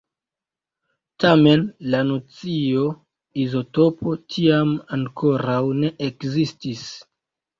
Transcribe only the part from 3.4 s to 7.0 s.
"izotopo" tiam ankoraŭ ne ekzistis.